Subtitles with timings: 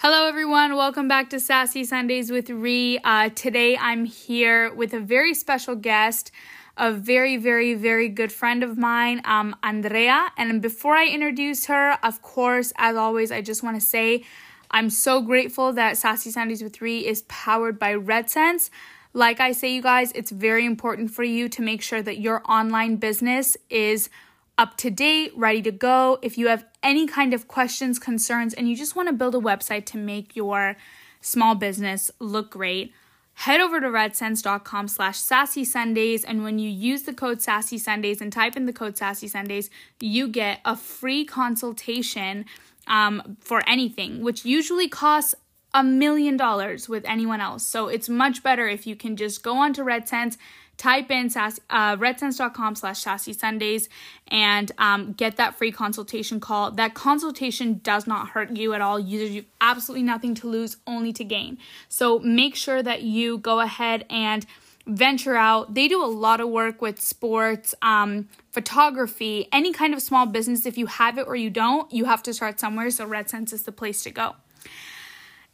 [0.00, 0.76] Hello, everyone.
[0.76, 3.00] Welcome back to Sassy Sundays with Ree.
[3.02, 6.30] Uh, today, I'm here with a very special guest,
[6.76, 10.28] a very, very, very good friend of mine, um, Andrea.
[10.36, 14.22] And before I introduce her, of course, as always, I just want to say
[14.70, 18.70] I'm so grateful that Sassy Sundays with Ree is powered by RedSense.
[19.14, 22.40] Like I say, you guys, it's very important for you to make sure that your
[22.48, 24.10] online business is
[24.58, 26.18] up to date, ready to go.
[26.20, 29.38] If you have any kind of questions, concerns, and you just want to build a
[29.38, 30.76] website to make your
[31.20, 32.92] small business look great,
[33.34, 38.20] head over to redsense.com slash sassy sundays and when you use the code sassy sundays
[38.20, 39.70] and type in the code sassy sundays
[40.00, 42.44] you get a free consultation
[42.88, 45.36] um, for anything which usually costs
[45.74, 47.66] a million dollars with anyone else.
[47.66, 50.36] So it's much better if you can just go onto redsense
[50.78, 53.88] type in sassy, uh, redsense.com slash sassy sundays
[54.28, 56.70] and um, get that free consultation call.
[56.70, 58.98] That consultation does not hurt you at all.
[58.98, 61.58] You have absolutely nothing to lose only to gain.
[61.88, 64.46] So make sure that you go ahead and
[64.86, 65.74] venture out.
[65.74, 70.64] They do a lot of work with sports um, photography any kind of small business.
[70.64, 72.90] If you have it or you don't you have to start somewhere.
[72.90, 74.36] So Red redsense is the place to go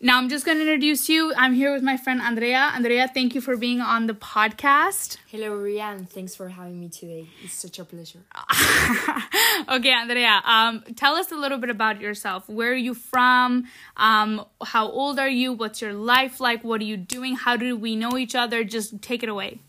[0.04, 1.32] now I'm just going to introduce you.
[1.34, 2.70] I'm here with my friend Andrea.
[2.74, 5.16] Andrea, thank you for being on the podcast.
[5.28, 6.06] Hello, Rian.
[6.06, 7.26] Thanks for having me today.
[7.42, 8.18] It's such a pleasure.
[9.70, 12.46] okay, Andrea, um, tell us a little bit about yourself.
[12.50, 13.64] Where are you from?
[13.96, 15.54] Um, how old are you?
[15.54, 16.62] What's your life like?
[16.62, 17.36] What are you doing?
[17.36, 18.62] How do we know each other?
[18.62, 19.60] Just take it away.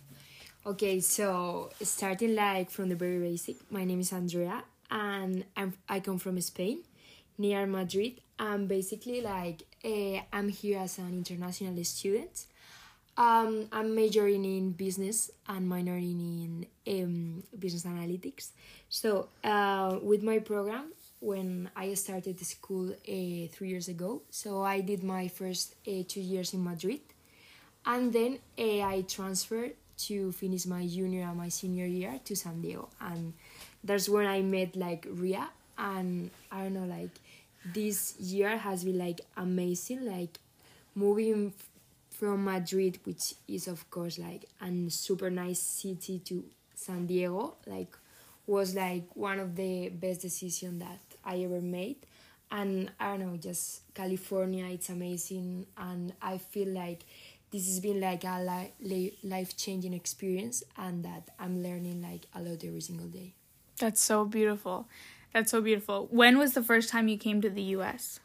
[0.65, 6.01] Okay, so starting like from the very basic, my name is Andrea, and I'm, I
[6.01, 6.79] come from Spain,
[7.37, 8.19] near Madrid.
[8.37, 12.47] I'm basically like uh, I'm here as an international student.
[13.17, 18.49] Um, I'm majoring in business and minoring in um, business analytics.
[18.89, 24.63] So, uh, with my program, when I started the school uh, three years ago, so
[24.63, 26.99] I did my first uh, two years in Madrid,
[27.85, 32.89] and then I transferred to finish my junior and my senior year to San Diego,
[32.99, 33.33] and
[33.83, 37.11] that's when I met like Ria, and I don't know, like
[37.73, 40.39] this year has been like amazing like
[40.93, 41.53] moving
[42.09, 46.43] from madrid which is of course like a super nice city to
[46.75, 47.95] san diego like
[48.47, 51.97] was like one of the best decisions that i ever made.
[52.51, 55.65] And i don't know just california it's amazing.
[55.77, 57.03] And i feel like
[57.51, 62.41] this has been like a li- life changing experience and that i'm learning like a
[62.41, 63.33] lot every single day.
[63.79, 64.87] That's so beautiful
[65.35, 66.07] that's so beautiful.
[66.11, 68.21] When was the first time you came to the US?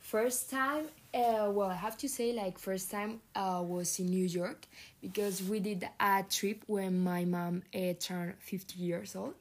[0.00, 4.24] First time, uh, well, I have to say, like, first time uh, was in New
[4.24, 4.66] York
[5.02, 9.34] because we did a trip when my mom uh, turned 50 years old.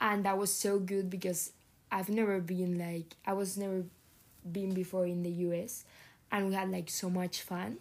[0.00, 1.52] And that was so good because
[1.92, 3.84] I've never been, like, I was never
[4.50, 5.84] been before in the US.
[6.32, 7.76] And we had, like, so much fun.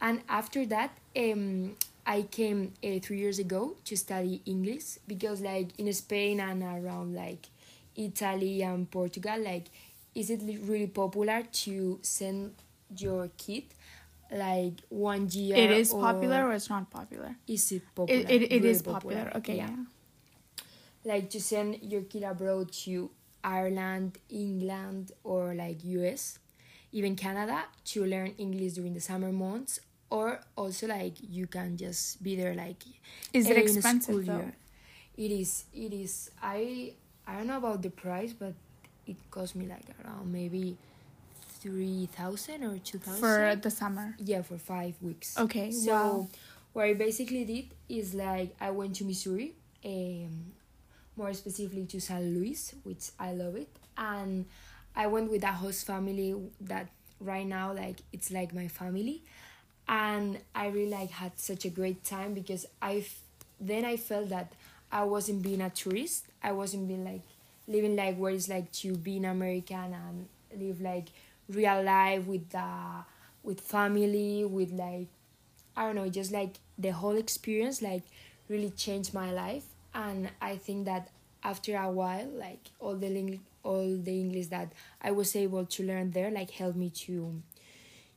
[0.00, 1.76] And after that, um,
[2.06, 7.14] I came uh, three years ago to study English because, like, in Spain and around,
[7.14, 7.48] like,
[7.96, 9.66] Italy and Portugal, like,
[10.14, 12.54] is it really popular to send
[12.96, 13.64] your kid
[14.30, 15.56] like one year?
[15.56, 17.36] It is or popular or it's not popular?
[17.46, 18.20] Is it popular?
[18.20, 19.24] It, it, it really is popular.
[19.24, 19.36] popular.
[19.38, 19.70] Okay, yeah.
[19.70, 20.64] yeah.
[21.04, 23.10] Like to send your kid abroad to
[23.42, 26.38] Ireland, England, or like US,
[26.92, 32.22] even Canada to learn English during the summer months, or also like you can just
[32.22, 32.84] be there like.
[33.32, 34.36] Is it expensive though?
[34.36, 34.54] Year.
[35.16, 35.64] It is.
[35.74, 36.30] It is.
[36.40, 36.94] I
[37.26, 38.54] I don't know about the price, but
[39.06, 40.76] it cost me like around maybe
[41.60, 44.16] three thousand or two thousand for the summer.
[44.18, 45.38] Yeah, for five weeks.
[45.38, 45.70] Okay.
[45.70, 46.28] So wow.
[46.72, 50.52] what I basically did is like I went to Missouri, um,
[51.16, 54.46] more specifically to San Luis, which I love it, and
[54.96, 56.88] I went with a host family that
[57.20, 59.22] right now like it's like my family,
[59.88, 63.04] and I really like had such a great time because I
[63.60, 64.52] then I felt that
[64.92, 66.26] I wasn't being a tourist.
[66.42, 67.22] I wasn't being like
[67.66, 70.28] living like what it's like to be an American and
[70.60, 71.08] live like
[71.48, 72.64] real life with the
[73.42, 75.08] with family with like
[75.76, 78.02] I don't know just like the whole experience like
[78.48, 79.64] really changed my life
[79.94, 81.08] and I think that
[81.42, 85.82] after a while like all the English all the English that I was able to
[85.84, 87.40] learn there like helped me to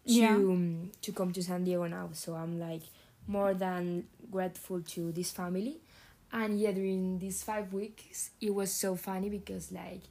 [0.08, 0.36] to yeah.
[0.36, 2.82] Um, to come to San Diego now so I'm like
[3.28, 5.78] more than grateful to this family
[6.36, 10.02] and yeah during these five weeks it was so funny because like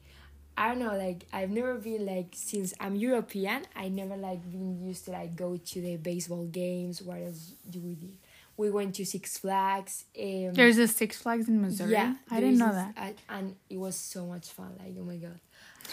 [0.56, 4.81] I don't know, like I've never been like since I'm European, I never like been
[4.87, 7.03] used to like go to the baseball games.
[7.03, 8.11] What else do we do?
[8.56, 10.05] We went to Six Flags.
[10.17, 11.91] Um, There's a Six Flags in Missouri.
[11.94, 13.17] Yeah, I didn't know that.
[13.29, 14.71] and it was so much fun.
[14.79, 15.41] Like oh my god,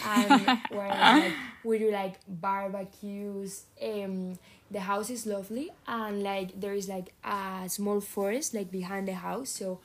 [0.06, 1.32] and whereas like
[1.64, 3.64] we do like barbecues.
[3.82, 4.38] Um,
[4.70, 9.14] the house is lovely, and like there is like a small forest like behind the
[9.14, 9.80] house, so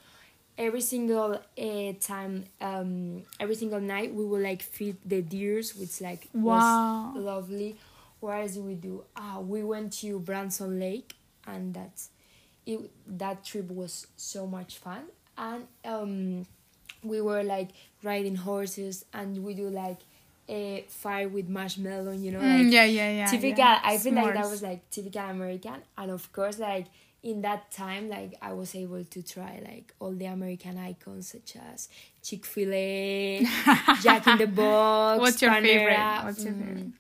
[0.58, 6.02] every single uh, time um every single night we would like feed the deers which
[6.02, 7.14] like Wow.
[7.16, 7.76] was lovely
[8.20, 11.16] whereas we do ah we went to branson lake
[11.46, 12.10] and that's
[12.66, 15.04] it that trip was so much fun
[15.38, 16.46] and um
[17.04, 17.70] we were like
[18.04, 20.00] riding horses and we do like
[20.50, 23.32] a fire with marshmallow you know like Mm, yeah, yeah, yeah.
[23.32, 23.80] typical yeah.
[23.84, 26.88] i feel like that was like typical american and of course like
[27.28, 31.56] in that time like i was able to try like all the american icons such
[31.72, 31.90] as
[32.24, 33.46] chick-fil-a
[34.02, 36.24] jack in the box What's your favorite?
[36.26, 36.92] What's your Mm, favorite?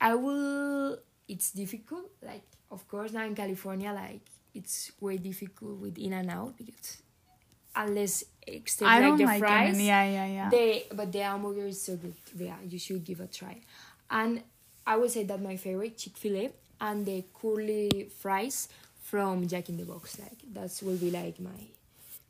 [0.00, 0.98] i will
[1.28, 4.20] it's difficult like of course now in california like
[4.54, 7.02] it's way difficult with in and out because
[7.74, 9.84] unless except I like don't the like fries it.
[9.84, 10.50] Yeah, yeah, yeah.
[10.50, 12.14] they but the hamburger is so good.
[12.36, 13.60] Yeah, you should give a try.
[14.10, 14.42] And
[14.86, 18.68] I would say that my favorite Chick Fil A and the curly fries
[19.12, 20.18] from Jack in the Box.
[20.18, 21.60] Like that will be like my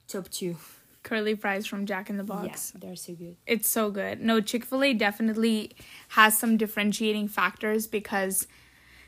[0.08, 0.56] top two.
[1.04, 2.72] Curly fries from Jack in the Box.
[2.74, 3.36] Yeah, they're so good.
[3.46, 4.20] It's so good.
[4.20, 5.76] No, Chick fil A definitely
[6.18, 8.48] has some differentiating factors because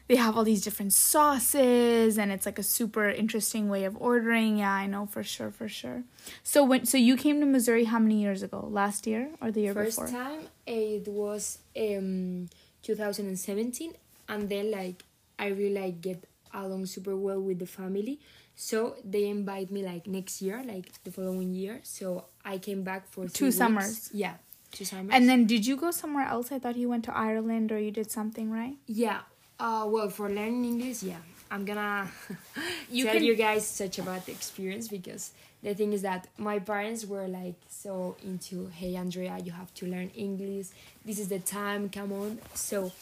[0.06, 4.58] they have all these different sauces and it's like a super interesting way of ordering.
[4.58, 6.04] Yeah, I know for sure, for sure.
[6.44, 8.68] So when so you came to Missouri how many years ago?
[8.70, 10.12] Last year or the year First before?
[10.12, 12.48] time it was um
[12.82, 13.94] 2017,
[14.28, 15.02] and then like
[15.40, 16.22] I really like get
[16.54, 18.20] along super well with the family.
[18.56, 21.80] So they invite me like next year, like the following year.
[21.82, 23.56] So I came back for Two three weeks.
[23.58, 24.10] summers.
[24.12, 24.34] Yeah,
[24.70, 25.10] two summers.
[25.12, 26.52] And then did you go somewhere else?
[26.52, 28.76] I thought you went to Ireland or you did something, right?
[28.86, 29.20] Yeah.
[29.58, 31.18] Uh, well, for learning English, yeah,
[31.50, 32.08] I'm gonna
[32.90, 36.58] You tell can- you guys such about the experience because the thing is that my
[36.58, 40.66] parents were like so into, hey Andrea, you have to learn English.
[41.04, 41.88] This is the time.
[41.88, 42.38] Come on.
[42.54, 42.92] So,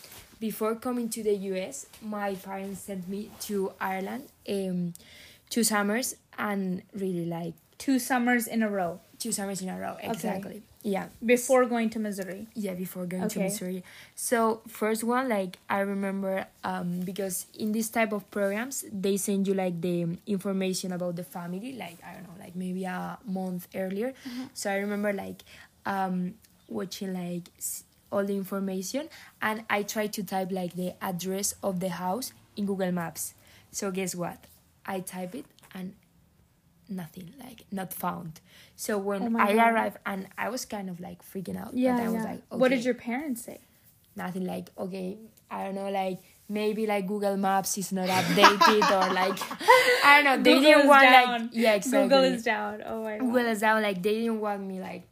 [0.43, 4.95] before coming to the U.S., my parents sent me to Ireland, um,
[5.49, 9.97] two summers, and really like Two summers in a row two summers in a row.
[10.03, 10.63] Exactly.
[10.83, 11.07] Yeah.
[11.25, 12.49] before going to Missouri.
[12.55, 13.85] Yeah, before going to Missouri.
[14.17, 19.47] So first one, like I remember, um, because in this type of programs, they send
[19.47, 23.69] you like the information about the family, like I don't know, like maybe a month
[23.77, 24.13] earlier.
[24.55, 25.45] So I remember like
[25.87, 26.35] um,
[26.69, 27.45] watching like
[28.13, 29.09] all the information,
[29.41, 33.35] and I tried to type like the address of the house in Google Maps.
[33.73, 34.39] So guess what?
[34.87, 35.95] I type it and
[36.89, 38.41] nothing like not found
[38.77, 39.73] so when Oh i God.
[39.73, 42.25] arrived and i was kind of like freaking out Yeah, but i was yeah.
[42.33, 42.59] like okay.
[42.61, 43.61] What did your parents say?
[44.15, 45.17] nothing like okay
[45.51, 46.19] i don't know like
[46.51, 49.39] maybe like google maps is not updated or like
[50.05, 51.41] i don't know they Google didn't want down.
[51.45, 52.83] like yeah exactly Google is down.
[52.85, 53.21] Oh my god.
[53.25, 55.05] Google is down like they didn't want me like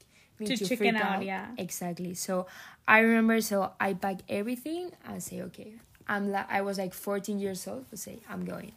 [0.46, 1.46] To chicken freak out, out, yeah.
[1.58, 2.14] exactly.
[2.14, 2.46] So
[2.88, 5.74] i remember so i packed everything and say okay
[6.08, 8.72] i'm la- i was like 14 years old to say i'm going.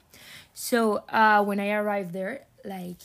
[0.53, 3.01] So uh when i arrived there like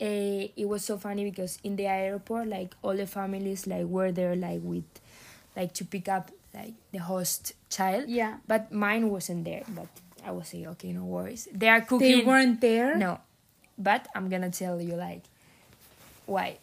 [0.00, 4.10] eh, it was so funny because in the airport like all the families like were
[4.12, 4.84] there like with
[5.56, 8.08] like to pick up like the host child.
[8.08, 8.36] Yeah.
[8.46, 9.88] but mine wasn't there but
[10.24, 11.46] i was saying okay no worries.
[11.52, 12.18] They are cooking.
[12.18, 12.96] They weren't there?
[12.96, 13.20] no.
[13.76, 15.24] But i'm gonna tell you like
[16.26, 16.58] why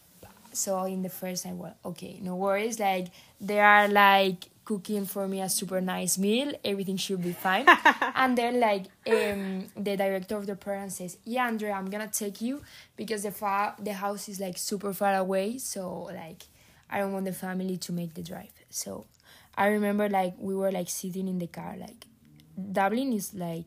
[0.55, 2.79] so in the first time well okay no worries.
[2.79, 3.07] Like
[3.39, 6.53] they are like cooking for me a super nice meal.
[6.63, 7.65] Everything should be fine.
[8.15, 12.41] And then like um the director of the program says yeah andrea i'm gonna take
[12.41, 12.61] you
[12.95, 15.57] because the far the house is like super far away.
[15.57, 16.43] So like
[16.89, 18.53] i don't want the family to make the drive.
[18.69, 19.05] So
[19.57, 22.05] i remember like we were like sitting in the car like
[22.71, 23.65] dublin is like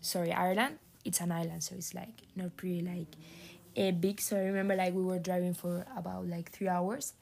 [0.00, 0.78] sorry ireland.
[1.04, 3.08] It's an island so it's like not pretty like
[3.76, 7.14] uh, big so i remember like we were driving for about like three hours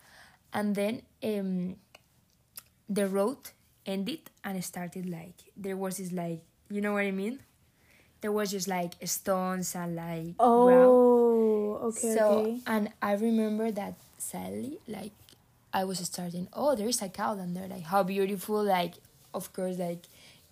[0.53, 1.77] and then um
[2.89, 3.39] the road
[3.87, 7.39] ended and it started like there was this like you know what i mean
[8.21, 10.37] there was just like stones and like ground.
[10.39, 12.59] Oh, okay, so okay.
[12.67, 15.13] and i remember that sadly like
[15.73, 18.95] i was starting oh there is a cow down there like how beautiful like
[19.33, 20.03] of course like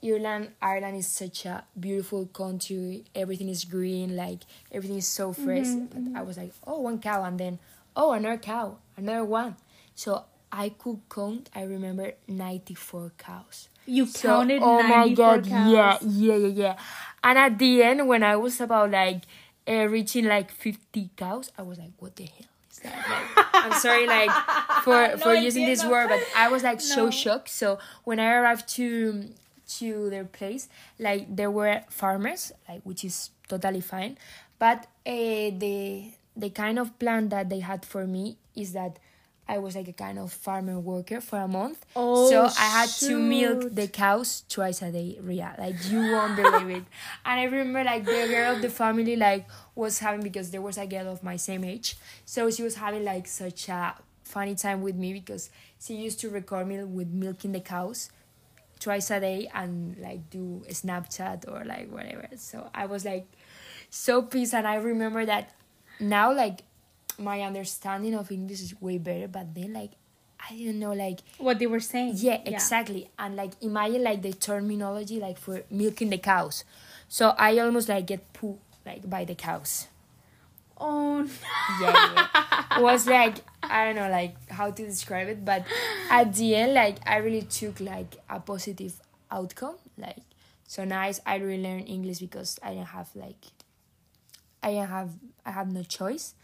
[0.03, 3.05] ireland ireland is such a beautiful country.
[3.15, 4.41] Everything is green like
[4.73, 5.67] everything is so fresh.
[5.67, 7.59] Mm-hmm, but i was like oh one cow and then
[7.97, 9.57] oh another cow another one.
[9.95, 13.69] So i could count i remember 94 cows.
[13.87, 15.73] You so- counted oh 94 my god cows.
[15.73, 16.77] yeah yeah yeah yeah.
[17.25, 19.23] And at the end when i was about like
[19.69, 22.97] uh, reaching like 50 cows i was like what the hell is that?
[23.37, 24.31] Like, i'm sorry like
[24.85, 27.49] for for using this word but i was like so shocked.
[27.51, 29.29] So when i arrived to
[29.69, 34.17] to their place like there were farmers like which is totally fine
[34.59, 38.99] but uh, the the kind of plan that they had for me is that
[39.49, 41.85] I was like a kind of farmer worker for a month.
[41.97, 45.55] Oh, so I had to milk the cows twice a day, Ria.
[45.59, 46.85] Like you won't believe it.
[47.25, 50.77] And I remember like the girl of the family like was having because there was
[50.77, 51.97] a girl of my same age.
[52.27, 55.49] So she was having like such a funny time with me because
[55.81, 58.11] she used to record me with milking the cows
[58.79, 62.29] twice a day and like do Snapchat or like whatever.
[62.37, 63.27] So I was like
[63.91, 65.55] so pissed and I remember that
[66.01, 66.61] now like
[67.19, 69.93] my understanding of English is way better but then like
[70.39, 72.13] I didn't know like what they were saying.
[72.17, 73.11] yeah, exactly.
[73.19, 76.65] And like imagine like the terminology like for milking the cows.
[77.09, 79.89] So I almost like get poo like by the cows.
[80.81, 81.29] Oh, no.
[81.81, 82.79] Yeah, yeah.
[82.79, 85.65] it was like I don't know like how to describe it, but
[86.11, 88.95] at the end like I really took like a positive
[89.31, 89.77] outcome.
[89.97, 90.23] Like
[90.67, 91.21] so nice.
[91.27, 93.37] I really learned English because I didn't have like
[94.63, 95.11] I didn't have
[95.45, 96.35] I have no choice.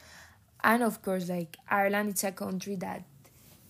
[0.63, 3.05] And of course like Ireland it's a country that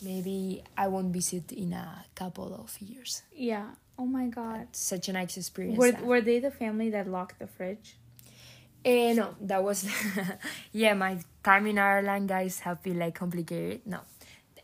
[0.02, 3.22] maybe I won't visit in a couple of years.
[3.34, 3.70] yeah.
[3.96, 4.68] Oh my god.
[4.72, 5.78] Such a nice experience.
[5.78, 7.96] Were were they the family that locked the fridge?
[8.84, 9.88] Eh, no, that was
[10.72, 10.92] yeah.
[10.94, 13.80] My time in Ireland, guys, have been like complicated.
[13.86, 14.00] No,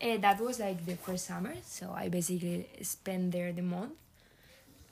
[0.01, 3.93] eh, that was like the first summer, so I basically spent there the month,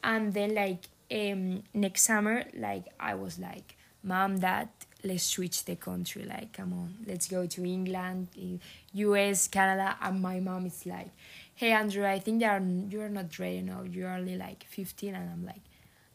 [0.02, 4.68] and then like um next summer, like I was like, mom, dad,
[5.04, 6.24] let's switch the country.
[6.24, 8.56] Like, come on, let's go to England, eh,
[8.94, 11.10] U.S., Canada, and my mom is like,
[11.54, 13.82] hey Andrea, I think you are not ready now.
[13.82, 15.67] You're only like fifteen, and I'm like.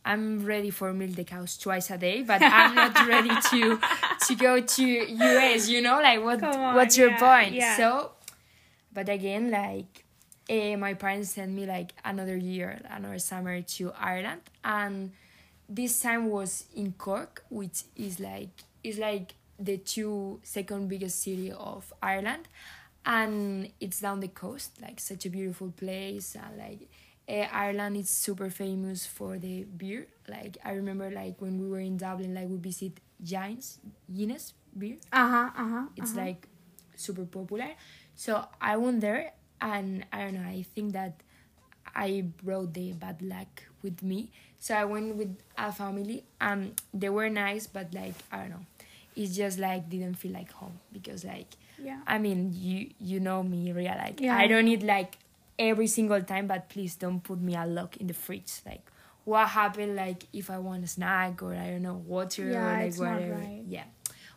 [0.05, 3.79] I'm ready for milk the cows twice a day, but I'm not ready to
[4.27, 5.69] to go to US.
[5.69, 7.53] You know, like what on, what's your yeah, point?
[7.53, 7.77] yeah.
[7.77, 8.12] So,
[8.91, 10.03] but again, like,
[10.50, 15.12] eh, my parents sent me like another year, another summer to Ireland, and
[15.69, 18.51] this time was in Cork, which is like
[18.83, 22.50] is like the two second biggest city of Ireland,
[23.05, 26.89] and it's down the coast, like such a beautiful place, and like
[27.33, 30.07] uh, Ireland is super famous for the beer.
[30.29, 33.79] Like I remember, like when we were in Dublin, like we visit Giants
[34.13, 34.97] Guinness beer.
[35.11, 35.49] Uh huh.
[35.57, 35.85] Uh huh.
[35.97, 36.47] It's like
[36.95, 37.71] super popular.
[38.15, 40.47] So I went there, and I don't know.
[40.47, 41.21] I think that
[41.95, 44.29] I brought the bad luck with me.
[44.59, 46.23] So I went with a family.
[46.41, 48.65] Um, they were nice, but like I don't know.
[49.15, 51.47] It's just like didn't feel like home because like
[51.81, 51.99] yeah.
[52.07, 53.95] I mean, you you know me, Ria.
[53.97, 54.37] Like Yeah.
[54.37, 55.17] I don't need like
[55.60, 58.53] every single time, but please don't put me a lock in the fridge.
[58.65, 58.86] Like
[59.25, 59.95] what happened?
[59.95, 63.00] Like if I want a snack or I don't know water Yeah, or like it's
[63.00, 63.33] not whatever.
[63.36, 63.63] right.
[63.67, 63.83] Yeah,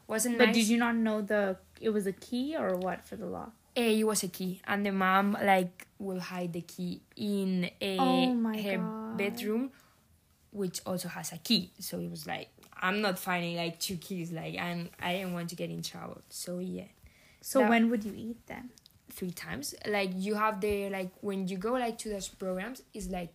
[0.06, 0.54] wasn't But nice.
[0.54, 3.52] did you not know the it was a key or what for the lock?
[3.76, 7.98] Eh, it was a key, and the mom like will hide the key in a
[7.98, 9.16] Oh her God.
[9.18, 9.70] bedroom,
[10.50, 11.72] which also has a key.
[11.80, 12.48] So it was like
[12.80, 16.22] I'm not finding like two keys, like and I didn't want to get in trouble.
[16.30, 16.84] So yeah.
[17.42, 18.70] So That- when would you eat then?
[19.16, 19.74] Three times.
[19.86, 23.32] Like you have the like when you go like to those programs it's like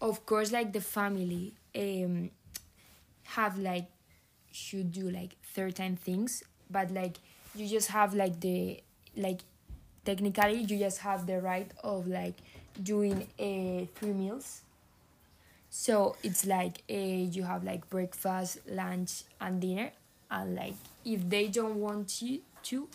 [0.00, 2.30] of course like the family um
[3.24, 3.86] have like
[4.52, 7.16] should do like certain things but like
[7.54, 8.80] you just have like the
[9.16, 9.40] like
[10.04, 12.34] technically you just have the right of like
[12.82, 14.62] doing uh, three meals.
[15.70, 19.90] So it's like uh, you have like breakfast lunch and dinner
[20.30, 22.40] and like if they don't want you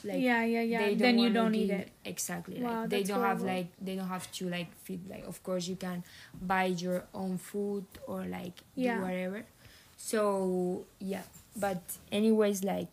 [0.03, 0.79] like yeah, yeah, yeah.
[0.81, 1.89] they then you don't eat give- it.
[2.05, 5.41] exactly Wow, like they don't have like they don't have to like feed like of
[5.43, 6.03] course you can
[6.41, 8.95] buy your own food or like Yeah.
[8.97, 9.45] do whatever
[9.97, 11.23] so yeah
[11.55, 12.89] but anyways like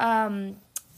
[0.00, 0.56] um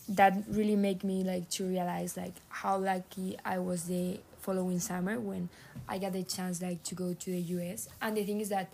[0.08, 5.18] that really made me like to realize like how lucky i was the following summer
[5.20, 5.48] when
[5.88, 8.68] i got the chance like to go to the us and the thing is that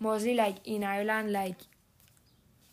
[0.00, 1.56] mostly like in ireland like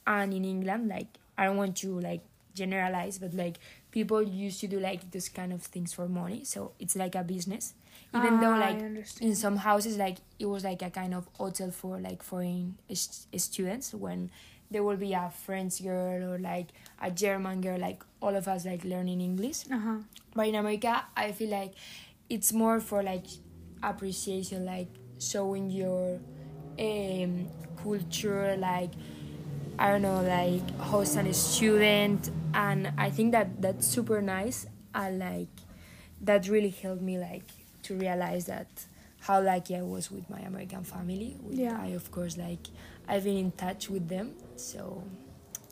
[0.08, 1.08] and in england like
[1.38, 2.22] i don't want to like
[2.56, 3.58] generalize but like
[3.92, 7.24] people used to do like this kind of things for money so it's like a
[7.24, 7.74] business.
[8.14, 8.80] Even though Ah, I like
[9.22, 13.28] in some houses like it was like a kind of hotel for like foreign s-
[13.38, 14.30] students when
[14.72, 16.68] there will be a french girl or like
[17.02, 19.60] a german girl like all of us like learning english.
[19.72, 19.98] Uh huh.
[20.34, 21.74] but in america i feel like
[22.30, 23.26] it's more for like
[23.84, 24.88] appreciation like
[25.20, 26.20] showing your
[26.80, 27.48] um
[27.82, 28.92] culture like
[29.79, 35.20] i don't know like host a student and i think that that's super nice and
[35.20, 35.50] like
[36.22, 37.50] that really helped me like
[37.82, 38.67] to realize that
[39.22, 41.77] how lucky i was with my american family with Yeah.
[41.82, 42.67] i of course like
[43.08, 45.03] i've been in touch with them so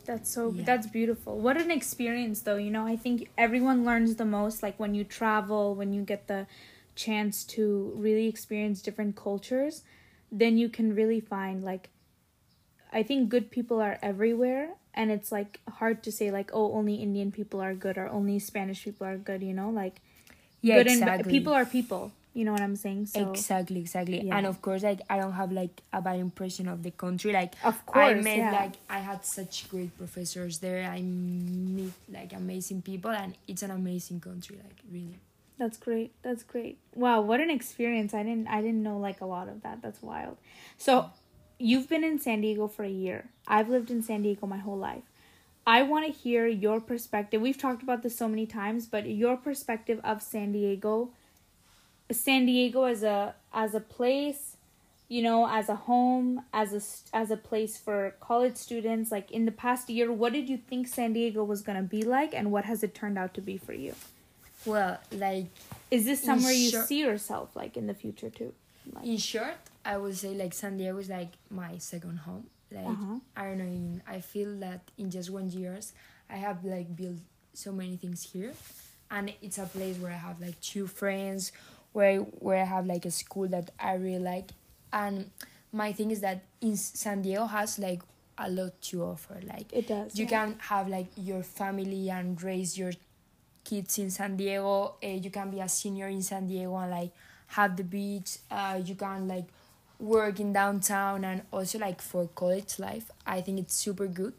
[0.06, 0.66] That's so Yeah.
[0.66, 1.40] that's beautiful.
[1.40, 2.86] What an experience though, you know.
[2.86, 6.46] I think everyone learns the most like when you travel, when you get the
[6.96, 9.84] chance to really experience different cultures,
[10.30, 11.90] then you can really find like
[12.94, 16.96] I think good people are everywhere and it's like hard to say like oh only
[16.96, 19.96] indian people are good or only spanish people are good you know like
[20.62, 24.22] yeah good and exactly people are people you know what i'm saying so exactly exactly
[24.22, 24.38] Yeah.
[24.38, 27.54] and of course like i don't have like a bad impression of the country like
[27.64, 28.52] Of i course, met yeah.
[28.52, 33.72] like i had such great professors there i meet like amazing people and it's an
[33.72, 35.18] amazing country like really
[35.62, 36.10] That's great.
[36.26, 36.76] That's great.
[37.04, 38.12] Wow, what an experience.
[38.20, 39.78] I didn't I didn't know like a lot of that.
[39.84, 40.36] That's wild.
[40.86, 40.94] So,
[41.64, 43.30] you've been in San Diego for a year.
[43.48, 45.04] I've lived in San Diego my whole life.
[45.66, 47.42] I want to hear your perspective.
[47.42, 51.12] We've talked about this so many times, but your perspective of San Diego
[52.12, 54.58] San Diego as a as a place,
[55.08, 59.12] you know, as a home, as a as a place for college students.
[59.12, 62.04] Like in the past year, what did you think San Diego was going to be
[62.04, 63.96] like and what has it turned out to be for you?
[64.66, 65.48] well like
[65.92, 68.54] Is this somewhere you see yourself like in the future too?
[68.94, 69.56] Like, in short
[69.86, 73.20] i would say like san diego is like my second home like Uh-huh.
[73.36, 75.94] i don't know in, i feel that in just one years
[76.30, 77.18] i have like built
[77.54, 78.54] so many things here
[79.12, 81.52] and it's a place where i have like two friends
[81.92, 84.52] where where i have like a school that i really like
[84.92, 85.30] and
[85.72, 88.02] my thing is that in san diego has like
[88.40, 90.18] a lot to offer like it does.
[90.18, 90.30] you yeah.
[90.32, 92.92] can have like your family and raise your
[93.64, 94.96] kids in San Diego.
[95.04, 97.12] Uh, you can be a senior in San Diego and like
[97.48, 98.38] have the beach.
[98.50, 99.46] Uh, you can like
[100.04, 103.10] work in downtown and also like for college life.
[103.26, 104.34] I think it's super good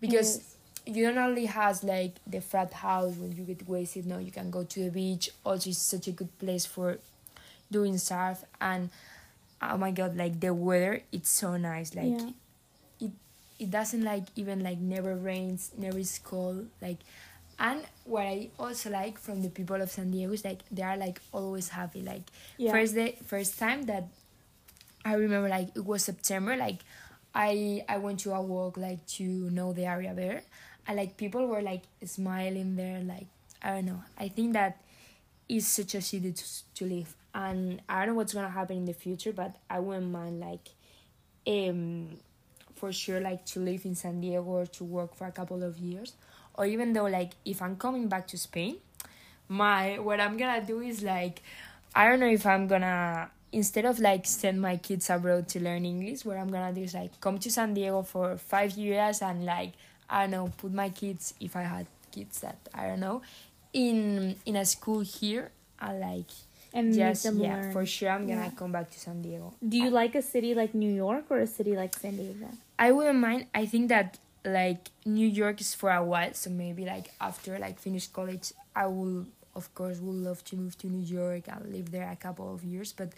[0.00, 0.96] because Yes.
[0.96, 4.06] you don't only has like the frat house when you get wasted.
[4.06, 5.30] No, you can go to the beach.
[5.44, 6.98] Also, it's such a good place for
[7.70, 8.90] doing surf and
[9.60, 11.94] oh my god, like the weather, it's so nice.
[11.94, 12.30] Like yeah.
[13.00, 13.10] it
[13.58, 16.98] it doesn't like even like never rains never is cold like
[17.58, 20.96] and what i also like from the people of san diego is like they are
[20.96, 22.22] like always happy like
[22.56, 22.70] Yeah.
[22.70, 24.04] first day first time that
[25.08, 26.80] i remember like it was september like
[27.34, 30.42] i i went to a walk like to know the area better.
[30.86, 33.26] And like people were like smiling there like
[33.62, 34.02] i don't know.
[34.18, 34.80] I think that
[35.46, 36.44] is such a city to,
[36.76, 37.14] to live.
[37.34, 40.66] And i don't know what's gonna happen in the future but i wouldn't mind like
[41.46, 42.18] um
[42.74, 45.78] for sure like to live in San Diego or to work for a couple of
[45.78, 46.12] years.
[46.54, 48.76] Or even though like if I'm coming back to Spain
[49.48, 51.42] my what I'm gonna do is like
[51.94, 55.84] I don't know if I'm gonna instead of like send my kids abroad to learn
[55.84, 59.44] English what I'm gonna do is like come to San Diego for five years and
[59.44, 59.72] like
[60.10, 63.22] I don't know put my kids if I had kids that I don't know
[63.72, 66.30] in in a school here and like
[66.74, 67.72] And just yeah learn.
[67.72, 68.58] for sure I'm gonna Yeah.
[68.60, 71.46] come back to San Diego Do you like a city like New York or a
[71.46, 72.48] city like San Diego?
[72.78, 73.46] I wouldn't mind.
[73.54, 77.80] I think that like New York is for a while, so maybe like after like
[77.80, 79.26] finish college, I will
[79.60, 82.60] of course would love to move to New York and live there a couple of
[82.64, 82.90] years.
[83.00, 83.10] But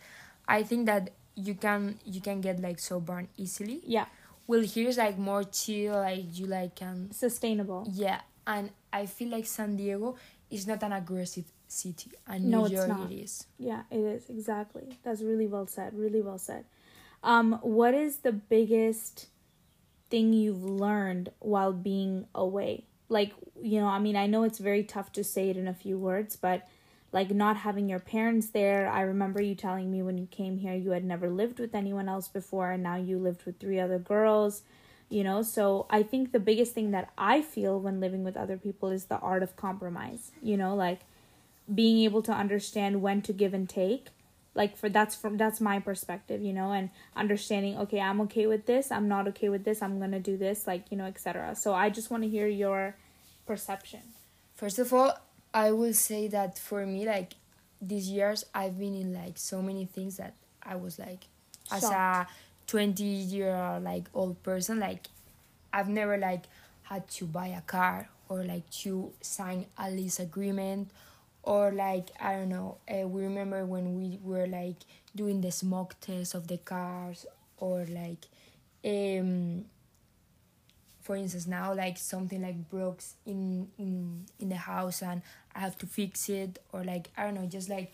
[0.48, 3.78] I think that you can you can get like so burned easily.
[3.96, 4.06] Yeah,
[4.50, 7.82] Well, here's like more chill, like you like can sustainable.
[8.04, 10.16] yeah, and I feel like San Diego
[10.50, 13.10] is not an aggressive city, and No, New it's York not.
[13.10, 13.46] it is.
[13.58, 14.86] Yeah, it is exactly.
[15.04, 15.94] That's really well said.
[15.94, 16.64] Really well said.
[17.22, 19.28] Um, what is the biggest
[20.10, 22.86] thing you've learned while being away?
[23.10, 25.74] Like, you know, I mean, I know it's very tough to say it in a
[25.74, 26.66] few words, but
[27.12, 28.88] like not having your parents there.
[28.88, 32.08] I remember you telling me when you came here you had never lived with anyone
[32.08, 34.62] else before and now you lived with three other girls,
[35.08, 35.42] you know?
[35.42, 39.06] So, I think the biggest thing that I feel when living with other people is
[39.06, 41.00] the art of compromise, you know, like
[41.72, 44.08] being able to understand when to give and take
[44.54, 48.66] like for that's from that's my perspective you know and understanding okay i'm okay with
[48.66, 51.72] this i'm not okay with this i'm gonna do this like you know etc so
[51.72, 52.96] i just want to hear your
[53.50, 54.00] perception.
[54.54, 55.18] First of all,
[55.52, 57.34] I will say that for me, like
[57.82, 61.26] these years, I've been in like so many things that I was like,
[61.72, 62.28] as a
[62.68, 63.02] twenty
[63.34, 65.08] year like old person, like
[65.72, 66.44] I've never like
[66.84, 70.90] had to buy a car or like to sign a lease agreement
[71.42, 72.78] or like I don't know.
[72.90, 74.76] Uh, we remember when we were like
[75.16, 77.26] doing the smoke test of the cars
[77.58, 78.26] or like
[78.84, 79.64] um
[81.00, 85.22] for instance now like something like broke in in in the house and
[85.54, 87.92] i have to fix it or like i don't know just like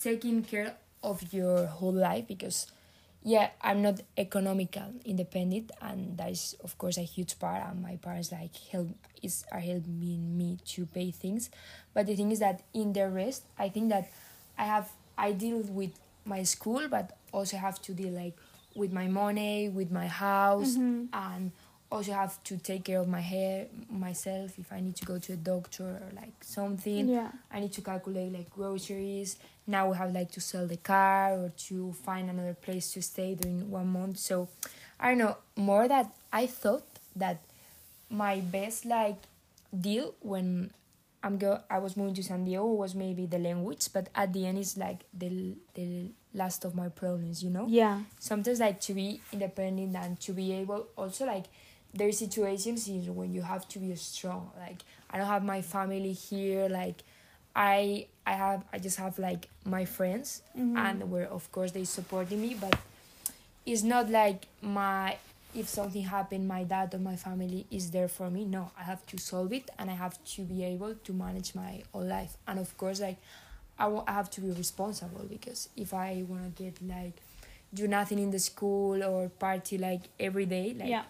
[0.00, 2.66] taking care of your whole life because
[3.22, 7.96] yeah i'm not economical independent and that is of course a huge part and my
[7.96, 8.88] parents like help
[9.22, 11.50] is are helping me to pay things.
[11.94, 14.10] But the thing is that in the rest i think that
[14.56, 15.90] i have i deal with
[16.24, 18.36] my school but also have to deal like
[18.74, 21.06] with my money with my house mm-hmm.
[21.12, 21.50] and
[21.90, 25.32] also have to take care of my hair myself if i need to go to
[25.32, 27.30] a doctor or like something Yeah.
[27.50, 31.52] i need to calculate like groceries now we have like to sell the car or
[31.68, 34.48] to find another place to stay during one month so
[35.00, 36.84] i don't know more that i thought
[37.16, 37.38] that
[38.10, 39.16] my best like
[39.78, 40.70] deal when
[41.22, 44.46] I'm go I was moving to San Diego was maybe the language, but at the
[44.46, 47.66] end it's like the the last of my problems, you know.
[47.68, 48.02] Yeah.
[48.20, 51.46] Sometimes like to be independent and to be able also like
[51.98, 54.50] there are situations is when you have to be strong.
[54.58, 54.80] Like
[55.10, 56.68] I don't have my family here.
[56.68, 56.98] Like
[57.56, 60.76] I I have I just have like my friends Mhm.
[60.76, 62.76] and where of course they supporting me, but
[63.66, 65.16] it's not like my
[65.54, 69.04] if something happened my dad or my family is there for me no i have
[69.06, 72.58] to solve it and i have to be able to manage my own life and
[72.58, 73.16] of course like
[73.78, 77.14] i, wa- I have to be responsible because if i want to get like
[77.72, 81.04] do nothing in the school or party like every day like yeah.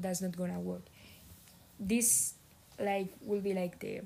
[0.00, 0.82] That's not gonna work.
[1.78, 2.34] This
[2.78, 4.00] like will be like the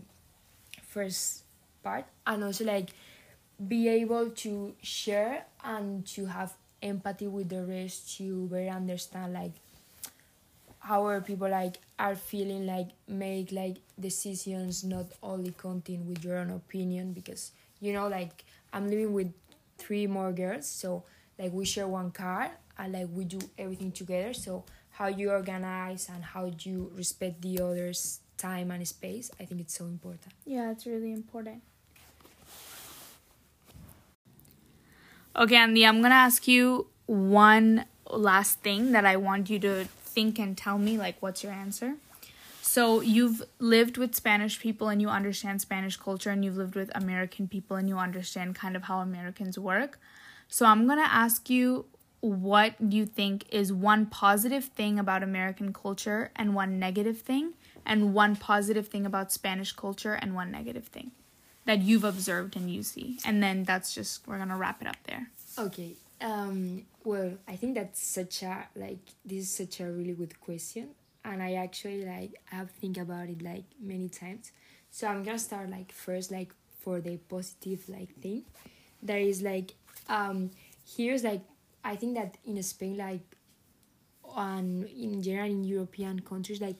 [0.83, 1.45] first
[1.83, 2.05] part.
[2.27, 2.91] And also like
[3.69, 9.53] be able to share and to have empathy with the rest to better understand like
[10.81, 16.39] how are people like are feeling like make like decisions not only content with your
[16.39, 17.13] own opinion.
[17.13, 19.33] Because you know like i'm living with
[19.79, 21.03] three more girls so
[21.39, 26.09] like we share one car and like we do everything together so how you organize
[26.13, 30.71] and how you respect the others time and space i think it's so important Yeah,
[30.71, 31.63] it's really important.
[35.37, 40.39] Okay, Andy, I'm gonna ask you one last thing that I want you to think
[40.39, 41.95] and tell me, like, what's your answer?
[42.63, 46.91] So, you've lived with Spanish people and you understand Spanish culture, and you've lived with
[46.95, 49.99] American people and you understand kind of how Americans work.
[50.49, 51.87] So, I'm gonna ask you
[52.25, 57.53] what you think is one positive thing about American culture and one negative thing,
[57.85, 61.11] and one positive thing about Spanish culture and one negative thing
[61.67, 63.19] that you've observed and you see.
[63.27, 65.29] And then that's just, we're gonna wrap it up there.
[65.59, 65.97] Okay.
[66.23, 70.89] Um, well, I think that's such a like this is such a really good question,
[71.25, 74.51] and I actually like have think about it like many times.
[74.91, 78.45] So I'm gonna start like first like for the positive like thing.
[79.03, 79.75] There is like
[80.09, 80.53] um
[80.97, 81.43] here's like
[81.85, 83.37] I think that in Spain like
[84.25, 86.77] on in general in European countries like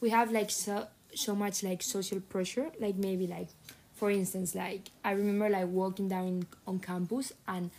[0.00, 3.48] we have like so so much like social pressure like maybe like
[3.94, 7.70] for instance like I remember like walking down on campus and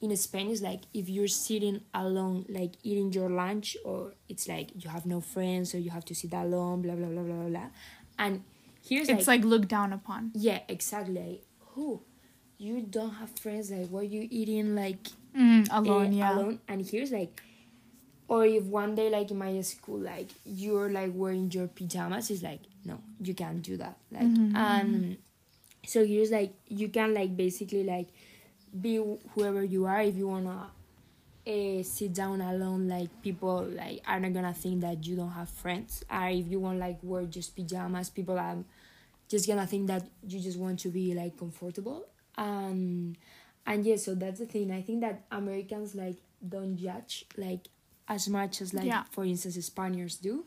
[0.00, 4.70] in Spain it's like if you're sitting alone like eating your lunch or it's like
[4.82, 7.48] you have no friends or you have to sit alone blah blah blah blah blah,
[7.48, 7.66] blah.
[8.18, 8.42] and
[8.86, 10.30] here's It's like looked down upon.
[10.34, 12.00] yeah exactly like, who
[12.60, 16.34] you don't have friends like what you eating like Mm, uh, alone, yeah.
[16.34, 16.58] alone.
[16.68, 17.40] And here's like
[18.28, 22.42] or if one day like in my school like you're like wearing your pajamas it's
[22.42, 25.16] like no you can't do that like Mm-hmm, and
[25.86, 28.08] so here's like you can like basically like
[28.80, 28.96] be
[29.34, 30.66] whoever you are if you wanna
[31.46, 35.48] uh, sit down alone like people like are not gonna think that you don't have
[35.48, 36.04] friends.
[36.10, 38.56] Or if you want like wear just pajamas people are
[39.28, 42.06] just gonna think that you just want to be like comfortable
[42.40, 43.16] and
[43.66, 46.16] and yeah so that's the thing i think that americans like
[46.48, 47.68] don't judge like
[48.08, 49.04] as much as like Yeah.
[49.10, 50.44] for instance spaniards do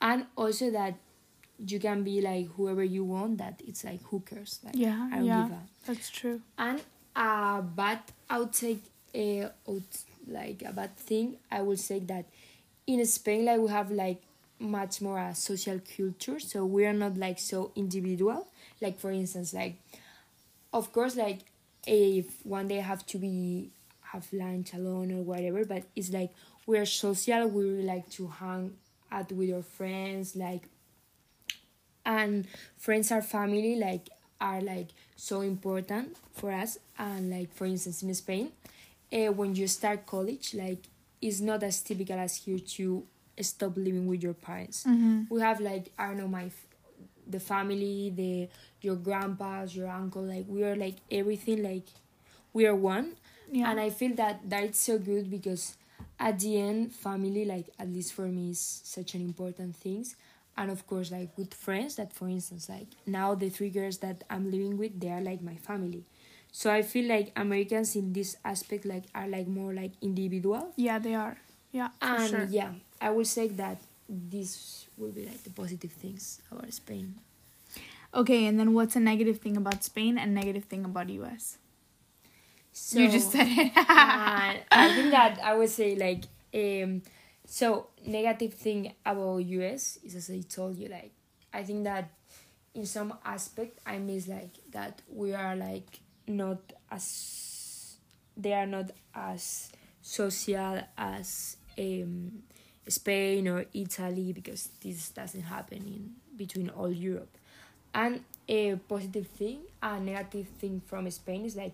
[0.00, 0.94] and also that
[1.58, 5.42] you can be like whoever you want that it's like who cares like Yeah, yeah.
[5.42, 6.40] give a That's true.
[6.56, 6.80] and
[7.14, 8.78] uh bad I would say
[9.14, 9.90] uh, out,
[10.26, 12.26] like a bad thing I would say that
[12.86, 14.22] in Spain like we have like
[14.60, 18.46] much more a social culture so we are not like so individual
[18.80, 19.76] like for instance like
[20.72, 21.40] of course like
[21.86, 23.70] if one day I have to be
[24.12, 26.30] have lunch alone or whatever but it's like
[26.66, 28.72] we are social we really like to hang
[29.10, 30.68] out with your friends like
[32.04, 34.08] and friends are family like
[34.40, 38.50] are like so important for us and like for instance in spain
[39.12, 40.84] uh, when you start college like
[41.20, 43.04] it's not as typical as here to
[43.40, 45.22] stop living with your parents Mm-hmm.
[45.30, 46.50] we have like i don't know my
[47.30, 48.48] the family the
[48.80, 51.86] your grandpas your uncle like we are like everything like
[52.52, 53.14] we are one
[53.50, 53.70] Yeah.
[53.70, 55.76] and i feel that that's so good because
[56.20, 60.16] at the end family like at least for me is such an important things
[60.56, 64.24] and of course like good friends that for instance like now the three girls that
[64.28, 66.04] i'm living with they are like my family
[66.52, 70.98] so i feel like americans in this aspect like are like more like individual yeah,
[70.98, 71.36] they are.
[71.72, 72.46] Yeah, and sure.
[72.50, 73.78] yeah i would say that
[74.08, 77.14] this will be like the positive things about spain
[78.14, 81.58] Okay, and then what's a negative thing about Spain and negative thing about US?
[82.72, 83.72] so you just said it.
[83.76, 87.02] and I think that I would say like um
[87.44, 91.12] so negative thing about US is as I told you like
[91.52, 92.10] I think that
[92.74, 97.96] in some aspect I miss like that we are like not as
[98.36, 102.42] they are not as social as um
[102.88, 107.36] Spain or Italy because this doesn't happen in between all Europe.
[107.94, 111.72] And a positive thing, a negative thing from Spain is like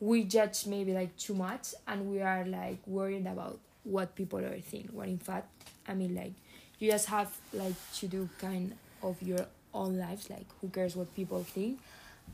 [0.00, 4.60] we judge maybe like too much and we are like worried about what people are
[4.60, 4.90] thinking.
[4.92, 5.48] When in fact,
[5.86, 6.32] I mean like
[6.78, 11.14] you just have like to do kind of your own lives like who cares what
[11.14, 11.78] people think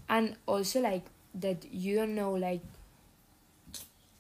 [0.09, 2.61] and also like that you don't know like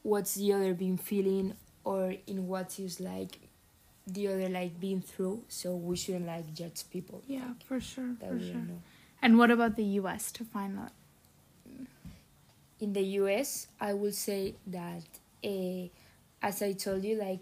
[0.02, 1.54] what's the other been feeling
[1.84, 3.38] or in what is like
[4.06, 7.22] the other like been through so we shouldn't like judge people.
[7.26, 8.54] Yeah like, for sure for sure.
[8.54, 8.82] know.
[9.22, 10.92] And what about the us to find out?
[12.80, 15.02] In the us i would say that
[15.44, 15.88] uh,
[16.42, 17.40] as i told you like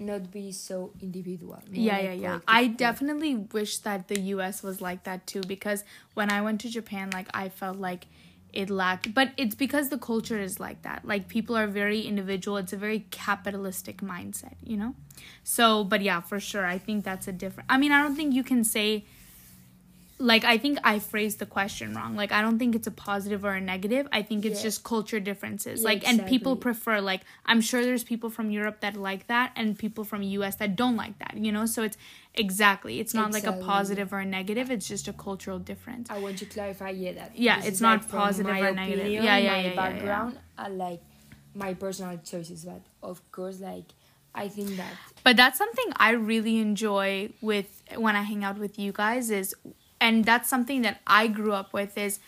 [0.00, 2.38] not be so individual yeah yeah yeah.
[2.48, 6.68] i definitely wish that the us was like that too because when i went to
[6.68, 8.06] japan like i felt like
[8.52, 11.04] it lacked but it's because the culture is like that.
[11.04, 12.56] Like people are very individual.
[12.56, 14.94] It's a very capitalistic mindset you know?
[15.44, 18.34] So but yeah for sure i think that's a different i mean i don't think
[18.34, 19.04] you can say
[20.20, 23.42] like i think i phrased the question wrong like i don't think it's a positive
[23.44, 24.64] or a negative i think it's Yeah.
[24.68, 28.80] just culture differences Yeah, like and people prefer like i'm sure there's people from europe
[28.80, 31.96] that like that and people from us that don't like that you know so it's
[32.34, 36.18] exactly it's not like a positive or a negative it's just a cultural difference I
[36.18, 39.06] want to clarify, yeah, that Yeah, this it's not like, positive my or negative.
[39.06, 39.76] opinion, Yeah, yeah, my yeah, yeah, yeah.
[39.82, 41.00] background, and like
[41.54, 42.64] my personal choices.
[42.64, 43.88] But of course, like
[44.34, 44.92] I think that
[45.24, 49.54] but that's something i really enjoy with when i hang out with you guys is
[50.00, 52.18] and that's something that i grew up with is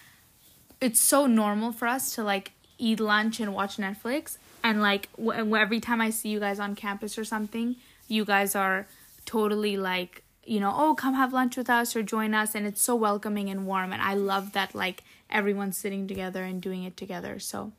[0.80, 5.56] it's so normal for us to like eat lunch and watch netflix and like w-
[5.56, 7.76] every time i see you guys on campus or something
[8.08, 8.86] you guys are
[9.24, 12.82] totally like you know oh come have lunch with us or join us and it's
[12.82, 16.96] so welcoming and warm and i love that like everyone's sitting together and doing it
[16.96, 17.72] together so.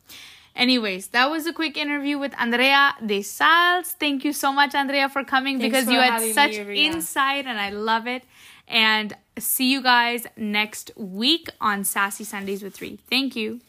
[0.56, 5.10] Anyways that was a quick interview with andrea de sals thank you so much andrea
[5.10, 8.23] for coming Thanks because for you had having me, such insight and i love it.
[8.67, 13.61] And see you guys next week on sassy sundays with Ree thank you